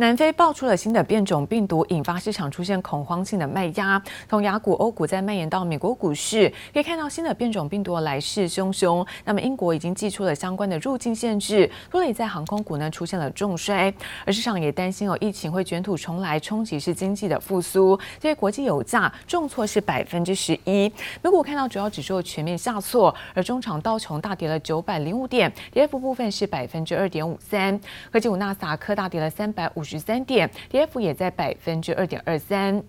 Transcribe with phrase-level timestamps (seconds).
[0.00, 4.02] 南非爆出了新的变种病毒，引发市场出现恐慌性的卖压。
[4.30, 9.06] 从雅股、欧股再蔓延到美国股市，可以看到新的变种病毒来势汹汹。
[9.26, 13.92] 那么，英国已经祭出了相关的入境限制，拖累在航空股呢出现了重摔。
[14.24, 17.94] 而市场也担心哦，疫情会卷土重来，冲击是经济的复苏。
[18.18, 20.90] 这些国际油价重挫是百分之十一。
[21.20, 27.78] 美股看到主要指数全面下挫，而中场道琼大跌了九百零五点，跌幅部分是百分之二点五三。
[28.10, 29.89] 科技股纳斯达克大跌了三百五十。
[29.90, 32.84] 十三点，跌幅也在百分之二点二三。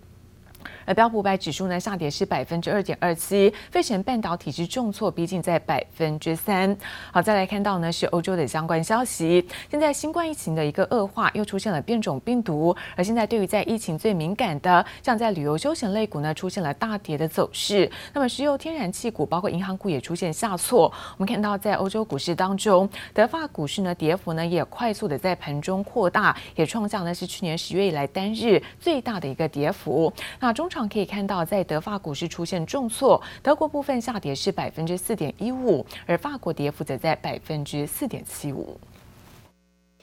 [0.84, 6.76] 而标普五百指数呢下跌是百分之二点二七，费城半导体是重挫，逼近在百分之三。
[7.12, 9.46] 好，再来看到呢是欧洲的相关消息。
[9.70, 12.74] 现在新冠疫情的一个恶化，又出现了变种病毒。
[12.96, 17.90] 而现在对于在疫情最敏感的，像在旅游休闲类股呢，出现了大跌的走势。
[18.12, 20.92] 那么石油天然气股，包括银行股也出现下挫。
[21.16, 30.12] 我们看到在欧洲股市当中，德法股市呢跌幅呢也快速的在盘中扩大，也创下呢是去年十月以来单日最大的一个跌幅。
[30.40, 38.78] 那中场可以看到，在德法股市出现重挫，德国部分下跌是百分之四点一五，而法国跌幅则在百分之四点七五。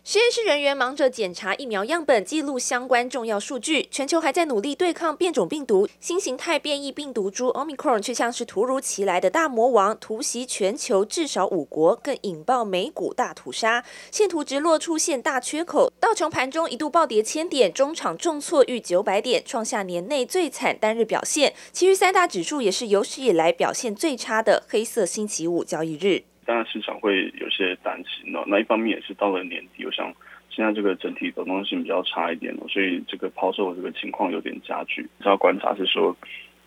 [0.04, 3.88] 实验室人员忙着检查疫苗样本，记录相关重要数据。
[3.92, 13.84] 全球还在努力对抗变种病毒，新形态变异病毒株 Omicron 却像是突如其来的大魔王，突袭全球至少五国，更引爆美股大屠杀。
[14.10, 21.54] 线图直落出现大缺口，道琼盘中一度暴跌千点，中场重挫逾九百点，创下年内最惨单日表现。
[21.72, 26.29] 其余三大指数也是有史以来表现最差的黑色星期五交易日。
[26.50, 30.12] 当然市场会有些担心哦，那一方面也是到了年底，我想
[30.50, 35.08] 现在这个整体流动性比较差一点哦，所以这个抛售的这个情况有点加剧。
[35.24, 36.18] 要观察是说，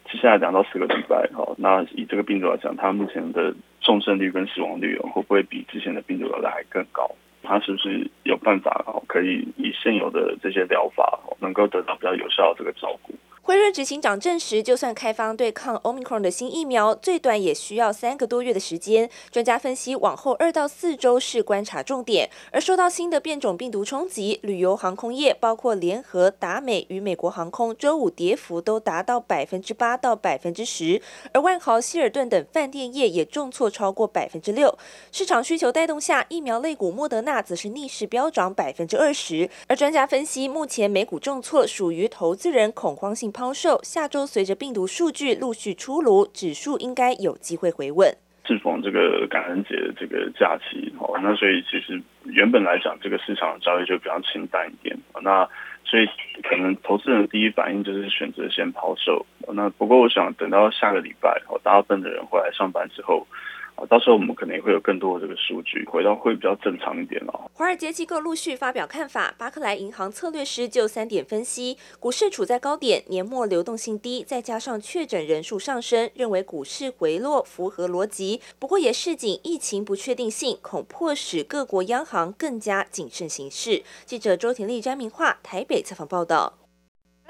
[0.08, 7.10] 接下来两到四个礼拜哈，那以这个病毒来讲，它目前的重症率跟死亡率，会不会比之前的病毒来还更高？
[7.42, 13.12] 它是不是有办法哦，可以以现有的这些疗法哦，能够得到比较有效的这个照顾？
[13.44, 19.10] 辉瑞执行长证实，就算开放对抗 Omicron 的新疫苗，最短也需要三个多月的时间。
[19.32, 22.30] 专家分析，往后二到四周是观察重点。
[22.52, 31.02] 而受到新的变种病毒冲击，旅游航空业包括联合、达美与美国航空，周五跌幅都达到百分之八到百分之十。
[31.32, 34.78] 而万豪、希尔顿等饭店业也重挫超过百分之六。
[35.10, 39.50] 市场需求带动下，疫苗类股莫德纳则是逆势飙涨百分之二十。
[39.66, 48.14] 而专家分析，目前美股重挫属于投资人恐慌性抛售，下周随着病毒数据陆续出炉，指数应该有机会回稳。
[48.44, 55.48] 适逢这个感恩节这个假期，哦，那所以其实原本来讲，这个市场交易就比较清淡一点，那
[55.84, 56.06] 所以
[56.42, 59.24] 可能投资人第一反应就是选择先抛售。
[59.48, 63.26] 那不过我想等到下个礼拜，哦，大部分的人回来上班之后。
[63.74, 67.50] 啊到时候我们可能也会有更多的这个数据，回到会比较正常一点哦。
[67.54, 78.40] 华尔街机构陆续发表看法，巴克莱银行策略师就三点分析：股市处在高点，年末流动性低，再加上确诊人数上升，认为股市回落符合逻辑。
[78.58, 83.82] 不过也示警，疫情不确定性恐迫使各国央行更加谨慎行事。
[84.04, 86.61] 记者周婷丽、詹明化台北采访报道。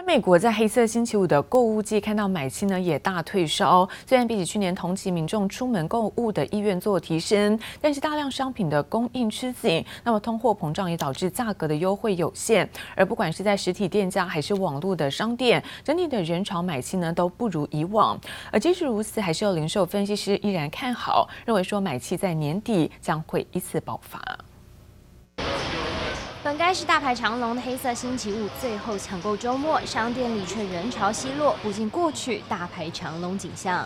[0.05, 12.69] 美国在黑色星期五的购物季看到买气呢也大退烧，虽然比起去年同期民众出门购物的意愿做提升，但是大量商品的供应吃紧，那么通货膨胀也导致价格的优惠有限。
[12.97, 18.19] 而不管是在实体店家还是网络的商店，整体的人潮买气呢都不如以往。
[18.51, 24.21] 而即使如此，还是有零售分析师依然看好，认为说买气在年底将会一次爆发。
[26.44, 33.86] 本该是大排长龙的黑色星期五，最后抢购周末，商店里却人潮稀落，不见过去大排长龙景象。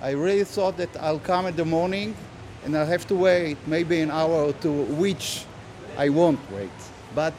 [0.00, 2.14] I really thought that I'll come in the morning,
[2.64, 5.42] and I'll have to wait maybe an hour or two, which
[5.98, 6.70] I won't wait.
[7.14, 7.34] But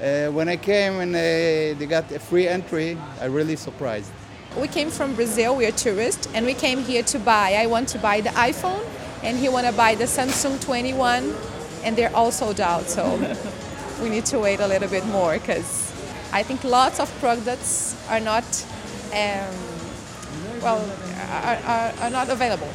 [0.00, 4.12] uh, when I came and uh, they got a free entry, I really surprised.
[4.56, 5.56] We came from Brazil.
[5.56, 7.56] We are tourists, and we came here to buy.
[7.60, 8.84] I want to buy the iPhone,
[9.24, 11.34] and he want to buy the Samsung 21,
[11.82, 12.88] and they're all sold out.
[12.88, 13.18] So.
[14.03, 15.89] We need to wait a little bit more because
[16.33, 18.43] I think lots of products are not,
[19.13, 19.47] um,
[20.61, 20.81] well,
[21.31, 22.67] are, are, are not available.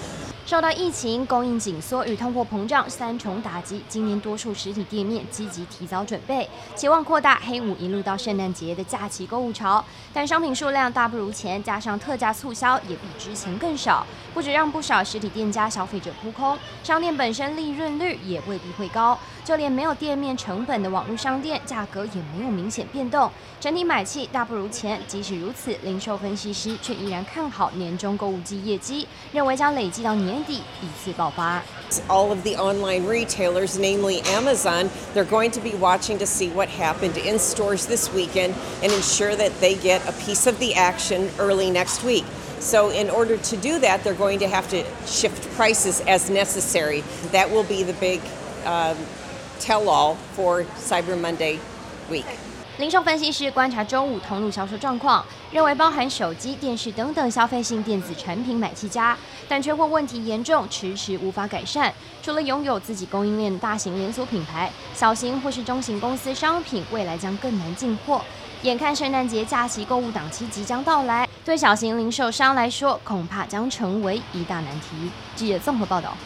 [0.46, 9.84] 受到疫情、供应紧缩与通货膨胀三重打击，今年多数实体店面积极提早准备，期望扩大黑五一路到圣诞节的假期购物潮。
[10.14, 19.18] 但商品数量大不如前，加上特价促销也比之前更少，不止让不少实体店家消费者扑空，商店本身利润率也未必会高。
[19.47, 24.99] 就连没有店面成本的网络商店，价格也没有明显变动，整体买气大不如前。
[25.07, 31.61] 即使如此，零售分析师却依然看好年终购物季业绩，认为将累计到年底一次爆发。
[32.07, 37.17] All of the online retailers, namely Amazon, they're going to be watching to see what happened
[37.17, 41.69] in stores this weekend and ensure that they get a piece of the action early
[41.69, 42.23] next week.
[42.59, 47.03] So, in order to do that, they're going to have to shift prices as necessary.
[47.33, 48.21] That will be the big
[48.65, 48.95] um,
[49.60, 51.58] tell all for Cyber Monday
[52.10, 52.24] week.
[52.78, 59.18] 零售分析师观察周五通路销售状况，认为包含手机、电视等等消费性电子产品买气佳，
[59.48, 61.92] 但缺货问题严重，迟迟无法改善。
[62.22, 68.22] 除了拥有自己供应链的大型连锁品牌，小型或是中型公司商品未来将更难进货。
[68.62, 75.10] 眼看圣诞节假期购物档期即将到来，对小型零售商来说，恐怕将成为一大难题。
[75.34, 76.16] 记者综合报道。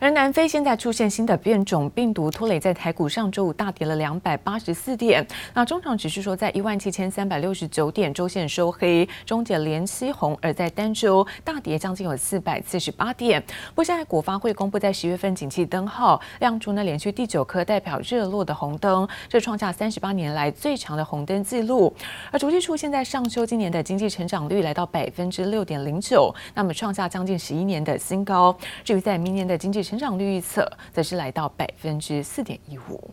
[0.00, 5.26] 而南非现在出现新的变种病毒，拖累在台股上周五大跌了两百八十四点。
[5.52, 10.38] 那中场指数说在一万七千三百六十九点，周线收黑，终结连七红。
[10.40, 13.42] 而在单周大跌将近有四百四十八点。
[13.70, 21.92] 不过现在国发会公布在十月份景气灯号亮出呢连续第九颗代表热络的红灯，这创下三十八年来最长的红灯记录。
[22.30, 28.56] 而主计处现在上修今年的经济成长率来到百分之六点零九，那么创下将近十一年的新高。
[28.84, 33.10] 至于在明年的经济成长率预测则是来到百分之四点一五。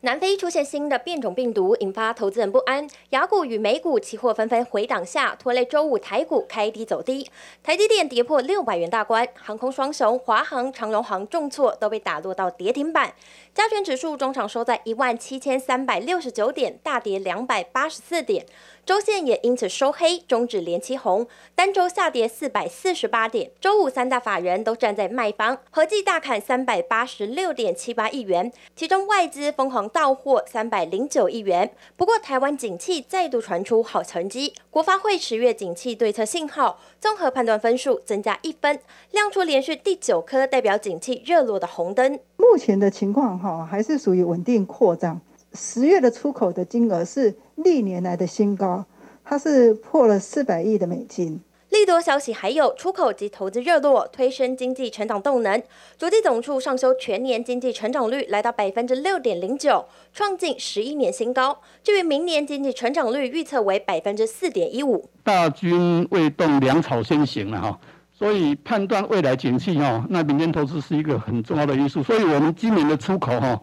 [0.00, 2.88] 南非出现新的变种病毒，引发投资人不安。
[3.10, 7.30] 雅股与美股期货纷纷回档下，拖累周五台股开低走低。
[7.62, 13.14] 台积电跌破六百元大关，航空双雄华航、长荣航重挫，都被打落到跌停板。
[13.54, 18.46] 加权指数中场收在一万七千三百六十九点，大跌两百八十四点。
[18.86, 23.50] 周线也因此收黑，终止连七红，单周下跌四百四十八点。
[23.58, 31.70] 周五三大法人都站在卖方，合计大砍三百八十六点七八亿元，其中外资疯狂到货三百零九亿元。
[31.96, 38.78] 不过台湾景气再度传出好成绩，国发会十月景气对策信号综合判断分数增加一分，
[39.12, 42.20] 亮出连续第九颗代表景气热络的红灯。
[42.36, 45.18] 目前的情况哈，还是属于稳定扩张。
[45.54, 48.84] 十月的出口的金额是历年来的新高，
[49.24, 51.40] 它是破了四百亿的美金。
[51.70, 55.60] 利多消息还有出口及投资热络，推升经济成长动能。
[55.98, 61.60] 主计总处上修全年经济成长率来到百分之六点零九，创近十一年新高。
[61.82, 65.08] 至于明年经济成长率预测为百分之四点一五。
[65.22, 67.80] 大军未动，粮草先行了哈，
[68.12, 72.02] 所以判断未来景气哈，那民间投资是一个很重要的因素。
[72.02, 73.60] 所以我们今年的出口哈。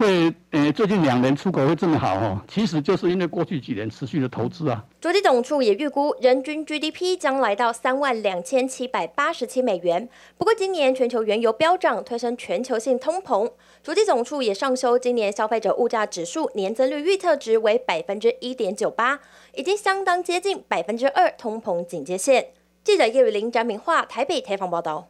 [0.00, 4.82] 会，呃，最近两年出口会这么好哦，其实就是因为过去几年持续的投资啊。
[4.98, 10.08] 主计总处也预估，人均 GDP 将来到三万两千七百八十七美元。
[10.38, 13.52] 不过，今年全球原油飙涨，推升全球性通膨。
[13.82, 19.20] 主计总处也上修今年消费者物价指数年增率预测值为百分之一点九八，
[19.54, 22.46] 已经相当接近百分之二通膨警戒线。
[22.82, 25.08] 记者叶雨玲、詹明化台北采访报道。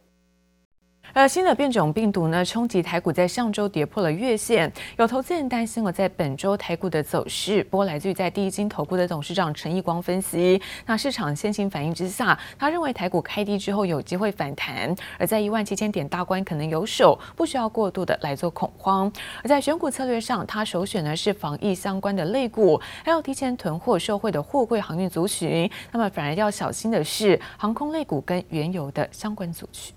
[1.13, 7.63] 而新的变种病毒呢，冲击台股在上周跌破了月线，有投资人担心我在本周台股的走势。
[7.65, 19.11] 不过，来自于在第一金投顾的董事长陈义光分析，那市场先行反应之下，他认为台股开低之后有机会反弹，而在一万七千点大关可能有守，不需要过度的来做恐慌。
[19.43, 25.69] 而在选股策略上，他首选的是防疫相关的类股，还有提前囤货受惠的货柜航运族群。
[25.91, 29.93] 那么，反而要小心的是航空类股跟原油的相关族群。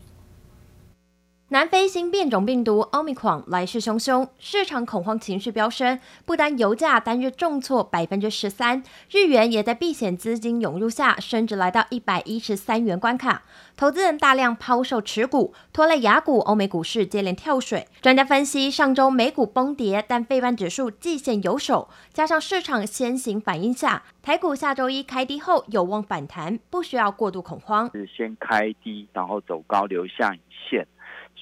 [1.54, 13.44] 南非新变种病毒 Omicron 来势汹汹，市场恐慌情绪飙升，不单油价单日重挫百分之十三，日元也在避险资金涌入下，升至来到一百一十三元关卡。
[13.76, 17.86] 投资人大量抛售持股，拖累雅股、欧美股市接连跳水。
[18.02, 27.88] 专家分析，上周美股崩跌，但费半指数季线有手，加上市场先行反应下，台股下周一开低后有望反弹，不需要过度恐慌。
[27.92, 30.84] 是先开低，然后走高，留下影线。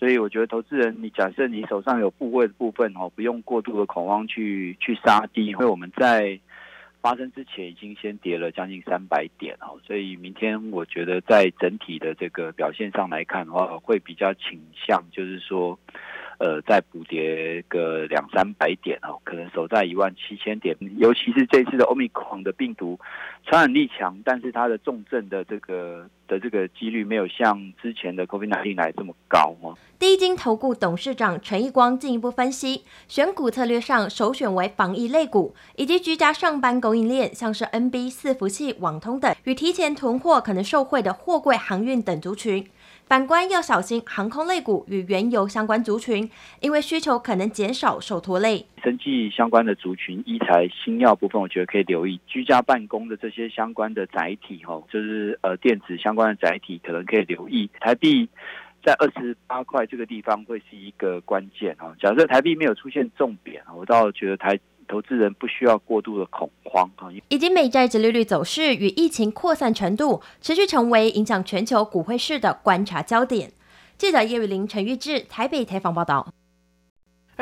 [0.03, 6.37] 所以我觉得投资人，你假设你手上有部位的部分哦，不用过度的恐慌去去杀低，因为我们在
[7.01, 15.79] 发生之前已经先跌了将近三百点哦，所以明天我觉得在整体的这个表现上来看的话，会比较倾向就是说。
[16.43, 20.77] 呃，再补跌个两三百点哦，可能守在一万七千点。
[20.99, 22.99] 尤其是这次的欧米狂的病毒，
[23.47, 29.79] 传染力强，但是它的重症的这个的这个几率没有像之前的 COVID-19 来这么高哦。
[30.01, 42.67] 第一金投顾董事长陈义光进一步分析，选股策略上首选为防疫类股，以及居家上班供应链，像是 NB 伺服器、网通等，与提前囤货可能受惠的货柜航运等族群。
[43.07, 46.31] 反观要小心航空类股与原油相关族群，
[46.61, 48.65] 因为需求可能减少受拖累。
[48.83, 52.19] 生技相关的族群、医材、新药部分，我觉得可以留意。
[52.27, 57.69] 居家办公的这些相关的载体，哈，就是呃电子相关的载体，可能可以留意。
[57.81, 58.27] 台币
[58.83, 61.95] 在二十八块这个地方会是一个关键哈。
[62.01, 64.59] 假设台币没有出现重贬，我倒觉得台。
[64.93, 67.09] 投资人不需要过度的恐慌啊！
[67.31, 73.51] 以及美债殖利率走势与疫情扩散程度持续成为影响全球股汇市的观察焦点。
[73.97, 76.35] 记者叶雨玲、陈玉志台北采访报道。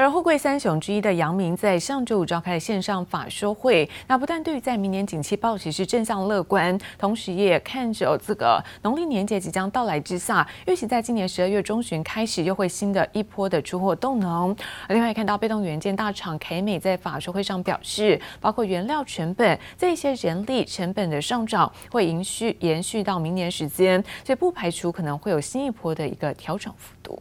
[0.00, 14.57] 而货柜三雄之一的杨明在上周五召开了线上法说会，那不但对于在明年景气报喜是正向乐观，同时也看着这个农历年节即将到来之下，预期在今年十二月中旬开始又会新的一波的出货动能。
[14.88, 27.21] 另外看到被动元件大厂凯美在法说会上表示，包括原料成本这一些人力成本的上涨会延续延续到明年时间，所以不排除可能会有新一波的一个调整幅度。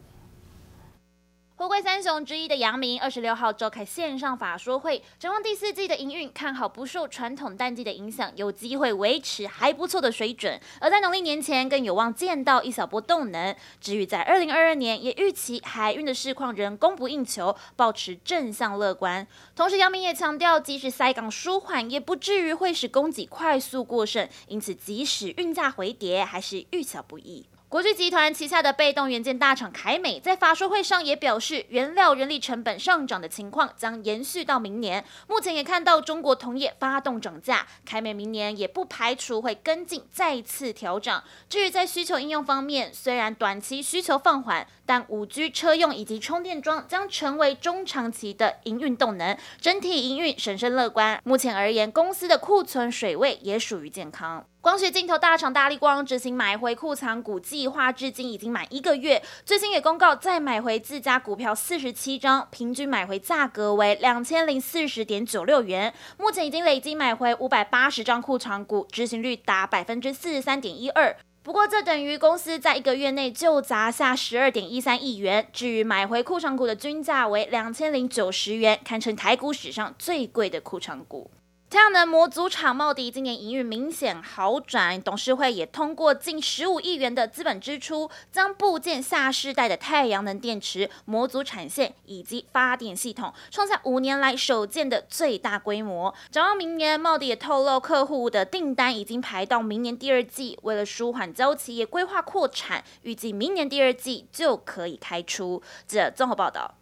[1.60, 10.58] 货柜三雄之一的阳明，二十六号召开线上法说会，展望第四季的营运，看好不受传统淡季的影响，有机会维持还不错的水准。
[10.80, 13.54] 而在农历年前，更有望见到一小波动能。
[13.78, 19.26] 至于在二零二二年，也预期海运的市况仍供不应求，保持正向乐观。
[19.54, 27.44] 同时，阳明也强调，即使塞港舒缓，也不至于会使供给快速过剩，因此即使运价回跌，还是遇小不易。
[27.70, 35.04] 国巨集团旗下的被动元件大厂凯美在法说会上也表示，原料、人力成本上涨的情况将延续到明年。
[35.28, 41.22] 目前也看到中国同业发动涨价，凯美明年也不排除会跟进再次调涨。
[41.48, 51.20] 至于在需求应用方面，虽然短期需求放缓，但五 G 车用以及充电桩将成为中长期的营运动能，整体营运审慎乐观。
[51.22, 54.44] 目前而言，公司的库存水位也属于健康。
[54.62, 59.22] 光学镜头大厂大力光执行买回库藏股计划，至今已经满一个月。
[59.42, 65.94] 最新也公告再买回自家股票四十七张，平均买回价格为两千零四十点九六元。
[66.18, 71.16] 目前已经累计买回五百八十张库藏股，执行率达百分之四十三点一二。
[71.42, 75.48] 不过这等于公司在一个月内就砸下十二点一三亿元。
[75.54, 81.30] 至于买回库藏股的均价为两千零九十元，堪称台股史上最贵的库藏股。
[81.70, 96.12] 太阳能模组厂茂迪今年营运明显好转，董事会也通过近十五亿元的资本支出，将部件下世代的太阳能电池模组产线以及发电系统，创下五年来首建的最大规模。
[96.32, 105.62] 展望明年，茂迪也透露客户的订单已经排到明年第二季，为了舒缓交期，也规划扩产，预计明年第二季就可以开出。
[105.86, 106.74] 这综合报道。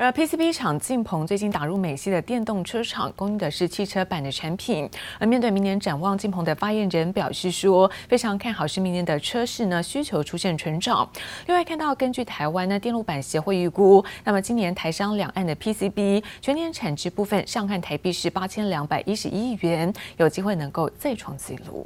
[0.00, 4.88] 而 PCB 厂晋鹏最近打入美系的电动车厂，供应的是汽车板的产品。
[5.18, 11.10] 而面对明年展望，晋鹏的发言人表示说，非常看好是明年的车市呢需求出现成长。
[11.46, 21.84] 另外看到根据台湾呢电路板协会预估，那么今年台商两岸的 PCB 全年产值部分上看台币是八千两百一十一亿元，有机会能够再创纪录。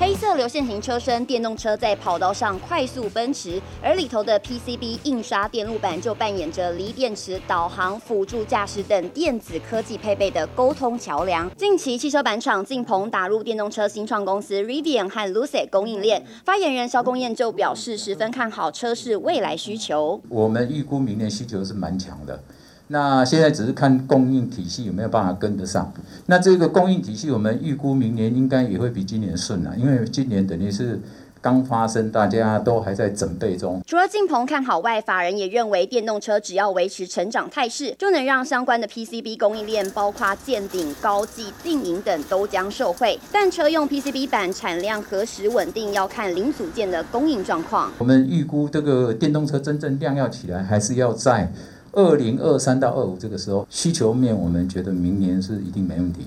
[0.00, 11.50] 黑色流线型车身，电动车在跑道上快速奔驰，而里头的 PCB 印刷电路板就扮演着锂电池、导航、辅助驾驶等电子科技配备的沟通桥梁。
[11.56, 20.22] 近期汽车板厂进鹏打入电动车新创公司 Rivian 和 Lucid 供应链，发言人萧公彦就表示十分看好车市未来需求。
[20.28, 22.40] 我们预估明年需求是蛮强的。
[22.88, 25.92] 那现在只是看供应体系有没有办法跟得上。
[26.26, 30.98] 那这个供应体系，我们预估明年应该也会比今年顺了，因为今年等于是
[31.40, 33.82] 刚发生，大家都还在准备中。
[33.86, 43.18] 除了晋鹏看好外，法人也认为电动车只要维持成长态势，就能让相关的 PCB 供应链，包括建鼎、高技、定颖等都将受惠。
[43.30, 47.92] 但车用 PCB 板产量何时稳定，要看零组件的供应状况。
[47.98, 51.52] 我们预估这个电动车真正量要起来，还是要在。
[51.92, 56.22] 二零二三到二五这个时候，需求面我们觉得明年是一定没问题，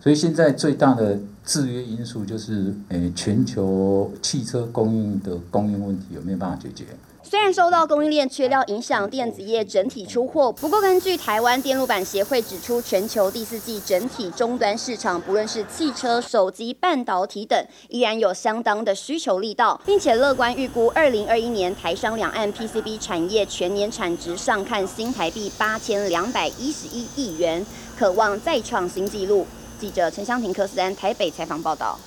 [0.00, 6.84] 所以现在最大的制约因素就是，诶，全球汽车供应的供应问题有没有办法解决？
[7.28, 27.66] 虽然受到供应链缺料影响，电子业整体出货，不过根据台湾电路板协会指出，全球第四季整体终端市场，不论是汽车、手机、半导体等，依然有相当的需求力道，并且乐观预估二零二一年台商两岸 PCB 产业全年产值上看新台币八千两百一十一亿元，
[27.98, 29.44] 可望再创新纪录。
[29.80, 31.98] 记者陈湘婷、柯思安台北采访报道。